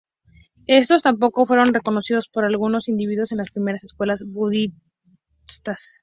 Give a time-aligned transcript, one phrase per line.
[0.65, 5.99] Estos tampoco fueron reconocidos por algunos individuos en las primeras escuelas budistas.